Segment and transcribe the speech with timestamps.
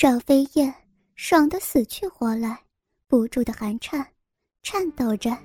[0.00, 0.74] 赵飞燕
[1.14, 2.58] 爽得死去活来，
[3.06, 4.02] 不住的寒颤，
[4.62, 5.36] 颤抖着，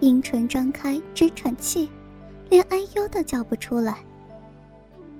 [0.00, 1.88] 阴唇张开直喘气，
[2.50, 4.04] 连哎呦都叫不出来。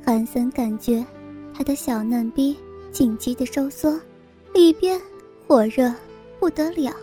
[0.05, 1.03] 韩森感觉
[1.55, 2.55] 他的小嫩逼
[2.93, 3.99] 紧急的收缩，
[4.53, 5.01] 里边
[5.49, 5.91] 火热
[6.39, 6.95] 不得了，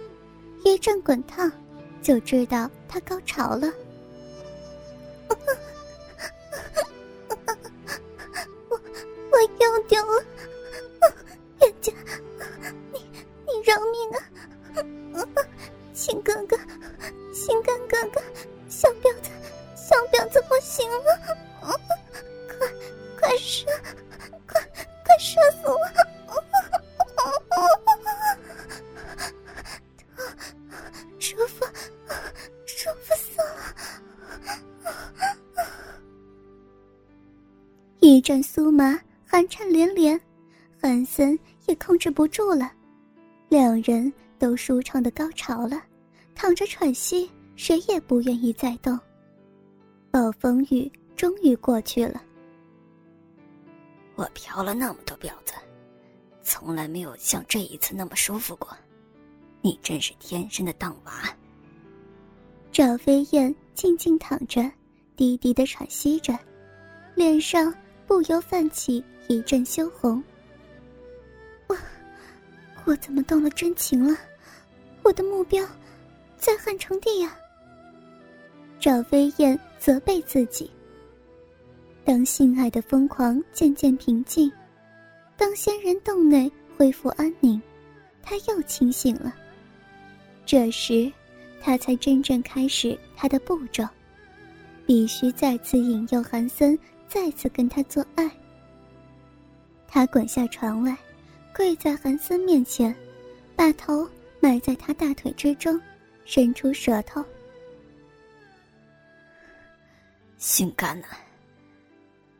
[0.63, 1.52] 一阵滚烫，
[2.00, 3.73] 就知道他高潮了。
[23.41, 23.66] 射，
[24.48, 24.62] 快
[25.04, 25.76] 快射死我！
[31.20, 31.66] 舒服，
[32.66, 34.54] 舒服死了！
[37.99, 40.20] 一阵酥麻，寒颤连连，
[40.80, 42.71] 韩森也控制不住了。
[43.49, 45.82] 两人都舒畅的高潮了，
[46.35, 48.99] 躺着喘息，谁也不愿意再动。
[50.12, 52.21] 暴风雨终于过去了。
[54.22, 55.54] 我嫖了那么多婊子，
[56.44, 58.70] 从来没有像这一次那么舒服过。
[59.62, 61.36] 你真是天生的荡娃。
[62.72, 64.62] 赵飞燕静静躺着，
[65.16, 66.38] 低低的喘息着，
[67.16, 67.74] 脸上
[68.06, 70.24] 不由泛起一阵羞红。
[71.66, 71.75] 我
[72.86, 74.16] 我怎么动了真情了？
[75.02, 75.66] 我的目标
[76.38, 77.36] 在汉成帝呀！
[78.80, 80.69] 赵飞燕责备自己。
[82.03, 84.52] 当性爱的疯狂渐渐平静，
[85.38, 87.62] 当仙人洞内恢复安宁，
[88.22, 89.34] 他又清醒了。
[90.46, 91.12] 这时，
[91.62, 93.88] 他才真正开始他的步骤，
[94.85, 96.78] 必须再次引诱韩森
[97.08, 98.30] 再次跟他做爱。
[99.88, 100.97] 他滚下床来。
[101.53, 102.96] 跪在韩森面前，
[103.58, 104.08] 把头
[104.40, 105.80] 埋在他大腿之中，
[106.24, 107.22] 伸出舌头。
[110.38, 111.20] 性感啊，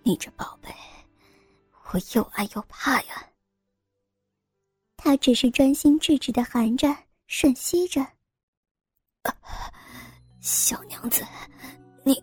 [0.03, 0.69] 你这宝贝，
[1.91, 3.28] 我又爱又怕呀。
[4.97, 6.88] 他只是专心致志的含着、
[7.28, 8.06] 吮吸着。
[10.40, 11.23] 小娘子，
[12.03, 12.22] 你……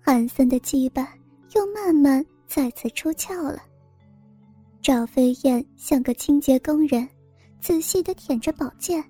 [0.00, 1.14] 韩森的鸡巴
[1.54, 3.62] 又慢慢再次出窍了。
[4.80, 7.08] 赵飞燕像个清洁工人，
[7.60, 9.02] 仔细的舔着宝剑，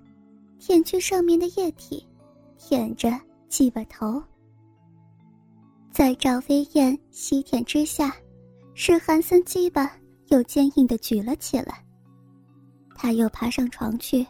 [0.59, 2.07] 舔去上面的液体，
[2.59, 3.09] 舔着
[3.49, 4.23] 鸡巴头。
[5.93, 8.15] 在赵飞燕吸舔之下，
[8.73, 9.95] 使韩森鸡巴
[10.29, 11.85] 又坚硬的举了起来。
[12.95, 14.25] 他又爬上床去，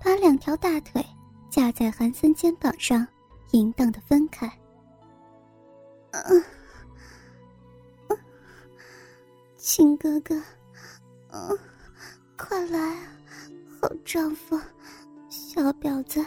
[0.00, 1.04] 把两条大腿
[1.50, 3.04] 架在韩森肩膀上，
[3.50, 4.48] 淫荡的分开。
[6.12, 6.44] 嗯，
[9.56, 10.40] 亲哥哥。
[11.30, 11.58] 嗯，
[12.36, 12.96] 快来啊，
[13.80, 14.56] 好丈夫！
[15.28, 16.24] 小婊子，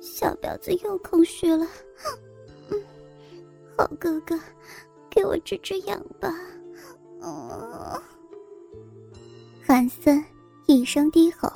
[0.00, 1.66] 小婊子又空虚了。
[3.82, 4.38] 嗯，好哥哥，
[5.10, 6.32] 给我治治痒吧。
[7.20, 8.00] 嗯，
[9.66, 10.24] 韩森
[10.66, 11.52] 一声低吼，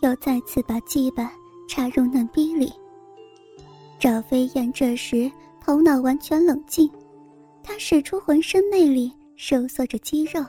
[0.00, 1.30] 又再次把鸡巴
[1.68, 2.72] 插入嫩逼里。
[3.98, 6.90] 赵飞燕这时头脑完全冷静，
[7.62, 10.42] 她使出浑身魅力，收缩着肌肉。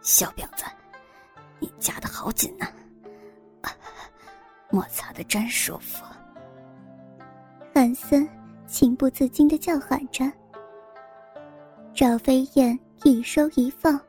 [0.00, 0.64] 小婊子，
[1.60, 2.66] 你夹的好紧呐，
[4.70, 6.04] 摩擦的真舒服。
[7.72, 8.28] 韩森
[8.68, 10.30] 情不自禁的叫喊着。
[11.92, 14.00] 赵飞燕一收一放，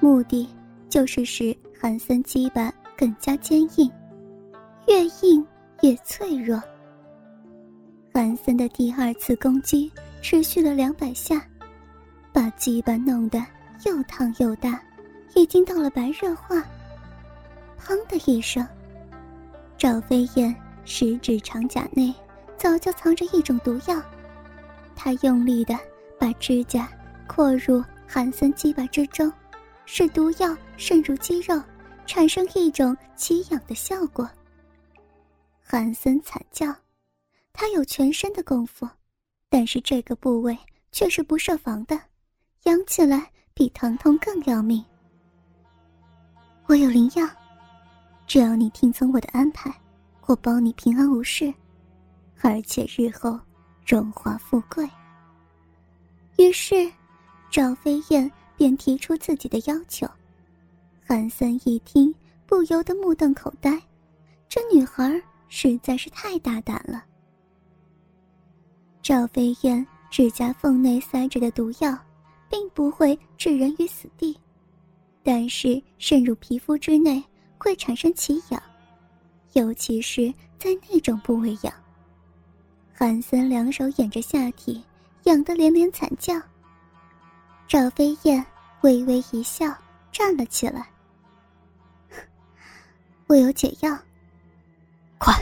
[0.00, 0.46] 目的
[0.90, 3.90] 就是使韩森鸡巴更加坚硬，
[4.86, 5.46] 越硬
[5.80, 6.62] 越脆弱。
[8.12, 9.90] 韩森的第二次攻击
[10.20, 11.42] 持续了两百下，
[12.32, 13.42] 把鸡巴弄得
[13.86, 14.78] 又烫又大。
[15.36, 16.64] 已经到了白热化。
[17.76, 18.64] 砰的一声，
[19.76, 22.14] 赵飞燕十指长甲内
[22.64, 24.02] 早就藏着一种毒药，
[24.96, 25.78] 他用力的
[26.18, 26.90] 把指甲
[27.26, 29.30] 扩入韩森鸡巴之中，
[29.84, 31.62] 使毒药渗入肌肉，
[32.06, 34.26] 产生一种奇痒的效果。
[35.62, 36.74] 韩森惨叫，
[37.52, 38.88] 他有全身的功夫，
[39.50, 40.56] 但是这个部位
[40.90, 42.00] 却是不设防的，
[42.62, 44.82] 痒起来比疼痛更要命。
[46.64, 47.28] 我有灵药，
[48.26, 49.70] 只要你听从我的安排，
[50.24, 51.52] 我保你平安无事，
[52.46, 53.40] 而且日后
[53.86, 54.86] 荣华富贵。
[56.36, 56.92] 于是，
[57.50, 60.06] 赵飞燕便提出自己的要求。
[61.06, 62.14] 韩森一听，
[62.44, 63.80] 不由得目瞪口呆，
[64.46, 65.18] 这女孩
[65.48, 67.02] 实在是太大胆了。
[69.00, 71.98] 赵飞燕指甲缝内塞着的毒药，
[72.50, 74.38] 并不会置人于死地。
[75.22, 77.24] 但是渗入皮肤之内
[77.56, 78.62] 会产生奇痒，
[79.54, 81.72] 尤其是在那种部位痒。
[82.96, 84.82] 韩森两手掩着下体，
[85.24, 86.40] 痒得连连惨叫。
[87.66, 88.44] 赵飞燕
[88.82, 89.66] 微微一笑，
[90.12, 90.86] 站了起来。
[93.26, 93.98] 我有解药，
[95.18, 95.34] 快，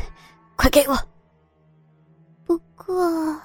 [0.56, 0.96] 快给我！
[2.46, 3.38] 不过，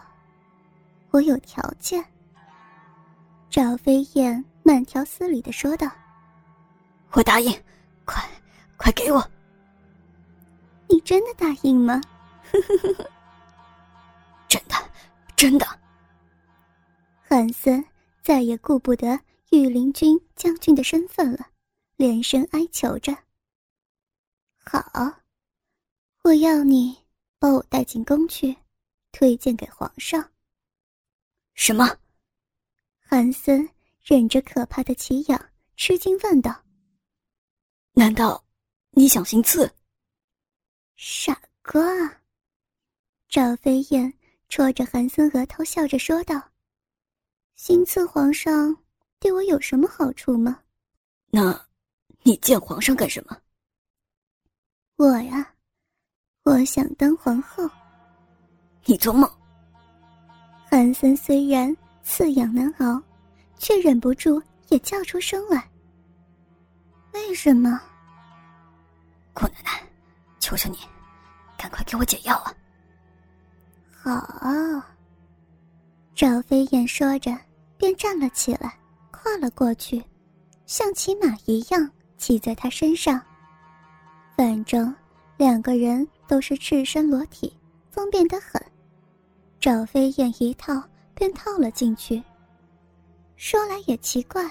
[1.12, 2.04] 我有条件。
[3.50, 5.89] 赵飞燕慢条斯理的说道
[7.12, 7.51] ：“我答应，
[8.06, 8.24] 快，
[8.77, 9.21] 快给我！
[10.88, 12.00] 你真的答应吗？”
[14.47, 14.75] 真的，
[15.35, 15.65] 真的。
[17.21, 17.83] 韩森
[18.21, 19.19] 再也顾不得
[19.51, 21.47] 御林军将军的身份了，
[21.95, 23.15] 连声哀求着
[24.63, 25.21] ：“好，
[26.23, 26.97] 我要你
[27.39, 28.55] 把我带进宫去，
[29.11, 30.31] 推荐给皇上。”
[31.55, 31.85] 什么？
[32.99, 33.67] 韩森
[34.01, 36.63] 忍着可怕的奇痒，吃惊问道
[37.94, 38.44] ：“难道
[38.91, 39.69] 你想行刺？”
[40.95, 41.81] 傻瓜！
[43.27, 44.17] 赵飞燕。
[44.49, 46.41] 戳着韩森额头，笑着说道
[47.55, 48.75] ：“行刺皇上，
[49.19, 50.59] 对我有什么好处吗？
[51.29, 51.67] 那，
[52.23, 53.38] 你见皇上干什么？
[54.95, 55.53] 我呀，
[56.44, 57.69] 我想当皇后。
[58.85, 59.29] 你做梦！”
[60.69, 63.01] 韩森虽然刺痒难熬，
[63.57, 65.69] 却忍不住也叫出声来。
[67.13, 67.81] 为什么？
[69.33, 69.85] 姑奶奶，
[70.39, 70.77] 求求你，
[71.57, 72.53] 赶快给我解药啊！
[74.09, 74.81] 好，
[76.15, 77.38] 赵飞燕说着，
[77.75, 78.74] 便站了起来，
[79.12, 80.01] 跨了过去，
[80.65, 83.21] 像骑马一样骑在他身上。
[84.38, 84.95] 反正
[85.36, 87.54] 两个人都是赤身裸体，
[87.92, 88.62] 方便得很。
[89.59, 90.81] 赵飞燕一套
[91.13, 92.24] 便套了进去。
[93.36, 94.50] 说来也奇怪，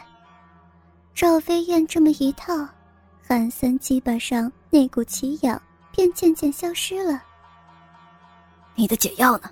[1.15, 2.69] 赵飞燕这么一套，
[3.27, 5.59] 韩森鸡巴上那股奇痒
[5.93, 7.23] 便渐渐消失了。
[8.79, 9.51] 你的解药呢？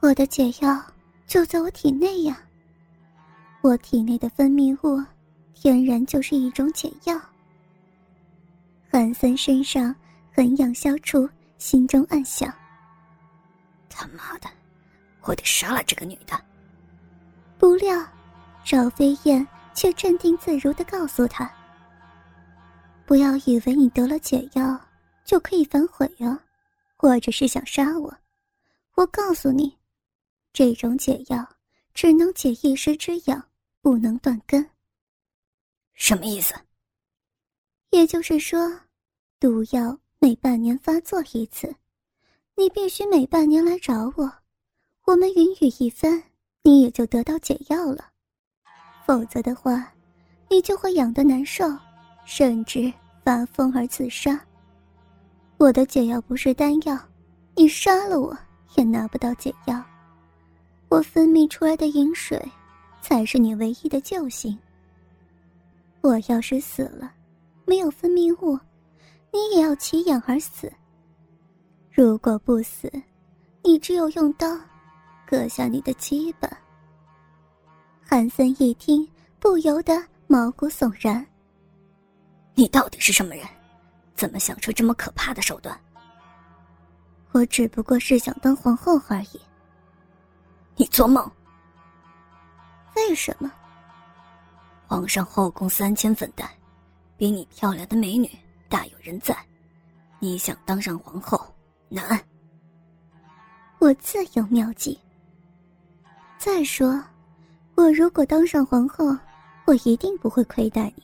[0.00, 0.82] 我的解药
[1.26, 2.40] 就在我体内呀。
[3.60, 5.04] 我体内的分泌物，
[5.52, 7.20] 天然就是一种解药。
[8.90, 9.94] 韩森身上
[10.32, 11.28] 痕痒消除，
[11.58, 12.50] 心中暗想：
[13.90, 14.48] 他妈的，
[15.22, 16.40] 我得杀了这个女的。
[17.58, 18.02] 不料，
[18.64, 21.50] 赵飞燕却镇定自如的告诉他
[23.04, 24.80] ：“不要以为你得了解药
[25.26, 26.40] 就可以反悔啊。”
[26.96, 28.16] 或者是想杀我？
[28.94, 29.76] 我告诉你，
[30.52, 31.46] 这种解药
[31.92, 33.48] 只能解一时之痒，
[33.80, 34.68] 不能断根。
[35.94, 36.54] 什么意思？
[37.90, 38.80] 也就是说，
[39.38, 41.74] 毒药每半年发作一次，
[42.54, 44.32] 你必须每半年来找我，
[45.04, 46.22] 我们云雨一番，
[46.62, 48.12] 你也就得到解药了。
[49.06, 49.94] 否则的话，
[50.48, 51.64] 你就会痒得难受，
[52.24, 52.92] 甚至
[53.24, 54.44] 发疯而自杀。
[55.58, 56.98] 我的解药不是丹药，
[57.54, 58.36] 你杀了我
[58.76, 59.82] 也拿不到解药。
[60.88, 62.40] 我分泌出来的饮水，
[63.00, 64.56] 才是你唯一的救星。
[66.02, 67.10] 我要是死了，
[67.64, 68.58] 没有分泌物，
[69.32, 70.70] 你也要奇痒而死。
[71.90, 72.92] 如果不死，
[73.64, 74.46] 你只有用刀
[75.26, 76.48] 割下你的鸡巴。
[78.02, 79.08] 韩森一听，
[79.40, 81.26] 不由得毛骨悚然。
[82.54, 83.44] 你到底是什么人？
[84.16, 85.78] 怎么想出这么可怕的手段？
[87.32, 89.40] 我只不过是想当皇后而已。
[90.74, 91.30] 你做梦！
[92.94, 93.52] 为什么？
[94.86, 96.48] 皇上后宫三千粉黛，
[97.16, 98.30] 比你漂亮的美女
[98.68, 99.36] 大有人在，
[100.18, 101.38] 你想当上皇后
[101.88, 102.18] 难。
[103.78, 104.98] 我自有妙计。
[106.38, 107.02] 再说，
[107.74, 109.14] 我如果当上皇后，
[109.66, 111.02] 我一定不会亏待你，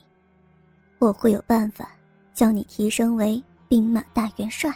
[0.97, 1.89] 我会有办法。
[2.33, 4.73] 将你提升为兵马大元帅。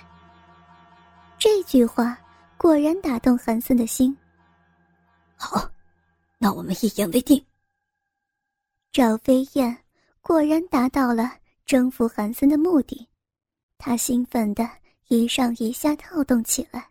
[1.37, 2.17] 这句话
[2.57, 4.15] 果然打动韩森的心。
[5.35, 5.69] 好，
[6.37, 7.43] 那我们一言为定。
[8.91, 9.77] 赵飞燕
[10.21, 11.31] 果然达到了
[11.65, 13.07] 征服韩森的目的，
[13.77, 14.67] 他兴奋的
[15.09, 16.87] 一上一下跳动起来。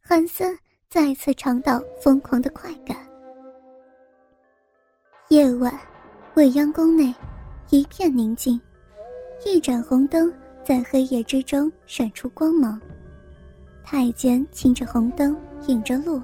[0.00, 0.58] 韩森
[0.90, 2.96] 再次尝到疯狂的快感。
[5.28, 5.80] 夜晚，
[6.34, 7.14] 未央宫内
[7.70, 8.60] 一片宁静。
[9.44, 10.32] 一盏红灯
[10.64, 12.80] 在黑夜之中闪出光芒，
[13.82, 16.22] 太监擎着红灯引着路，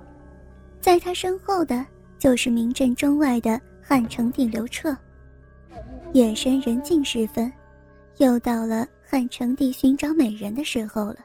[0.80, 1.84] 在他身后的
[2.18, 4.96] 就是名震中外的汉成帝刘彻。
[6.12, 7.52] 夜深人静时分，
[8.16, 11.18] 又到了汉成帝寻找美人的时候了。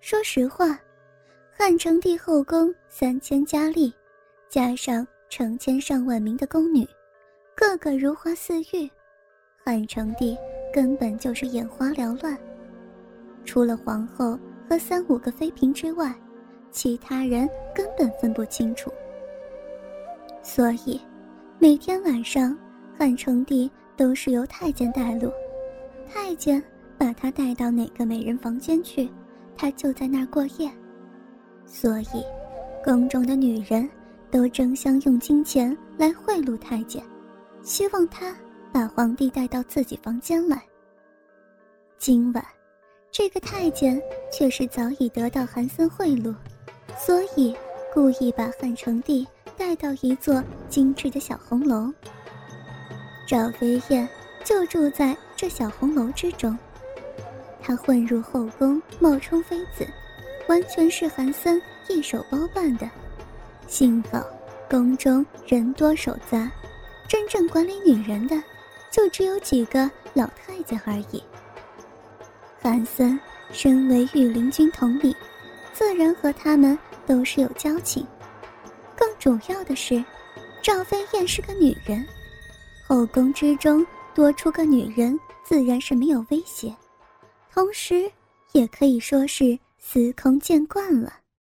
[0.00, 0.78] 说实话，
[1.56, 3.94] 汉成帝后宫三千佳丽，
[4.50, 6.86] 加上成千上万名的宫女，
[7.54, 8.90] 个个如花似玉，
[9.64, 10.36] 汉成帝
[10.74, 12.36] 根本就是眼花缭乱。
[13.44, 14.36] 除了皇后
[14.68, 16.12] 和三五个妃嫔之外，
[16.72, 18.90] 其他人根本分不清楚。
[20.42, 21.00] 所以，
[21.60, 22.58] 每天晚上，
[22.98, 25.30] 汉成帝都是由太监带路，
[26.12, 26.60] 太监
[26.98, 29.08] 把他带到哪个美人房间去，
[29.56, 30.68] 他就在那儿过夜。
[31.64, 32.24] 所以，
[32.82, 33.88] 宫中的女人
[34.28, 37.00] 都争相用金钱来贿赂太监，
[37.62, 38.34] 希望他
[38.74, 40.60] 把皇帝带到自己房间来。
[41.96, 42.44] 今晚。
[43.12, 44.02] 这个太监
[44.32, 46.34] 却是早已得到韩森贿赂，
[46.98, 47.54] 所以
[47.92, 49.24] 故意把汉成帝
[49.56, 51.94] 带到一座精致的小红楼。
[53.28, 54.08] 赵飞燕
[54.42, 56.58] 就住在这小红楼之中，
[57.62, 59.86] 她混入后宫冒充妃子，
[60.48, 62.90] 完全是韩森一手包办的。
[63.68, 64.26] 幸好
[64.68, 66.50] 宫中人多手杂，
[67.06, 68.34] 真正管理女人的
[68.94, 71.20] 就只有几个老太监而已。
[72.62, 73.18] 韩森
[73.50, 75.12] 身为御林军统领，
[75.72, 78.06] 自然和他们都是有交情。
[78.94, 80.02] 更主要的是，
[80.62, 82.06] 赵飞燕是个女人，
[82.86, 83.84] 后宫之中
[84.14, 86.72] 多出个女人，自然是没有威胁，
[87.52, 88.08] 同时
[88.52, 91.12] 也可以说是司空见惯了。